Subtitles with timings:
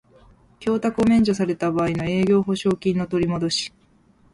[0.59, 3.71] 供託を免除された場合の営業保証金の取りもどし